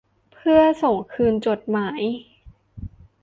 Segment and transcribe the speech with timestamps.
[0.33, 2.01] เพื่อส่งคืนจดหมาย